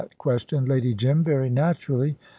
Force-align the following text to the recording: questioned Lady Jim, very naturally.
questioned 0.17 0.67
Lady 0.67 0.95
Jim, 0.95 1.23
very 1.23 1.47
naturally. 1.47 2.17